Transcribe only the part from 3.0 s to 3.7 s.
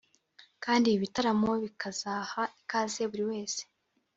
buri wese